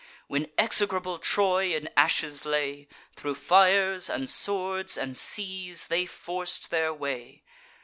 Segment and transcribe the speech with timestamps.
[0.25, 6.91] When execrable Troy in ashes lay, Thro' fires and swords and seas they forc'd their
[6.91, 7.43] way.